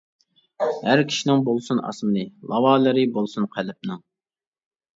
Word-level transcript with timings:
ھەر 0.87 1.01
كىشىنىڭ 1.11 1.43
بولسۇن 1.49 1.83
ئاسمىنى، 1.91 2.25
لاۋالىرى 2.55 3.07
بولسۇن 3.19 3.49
قەلبىنىڭ. 3.55 4.05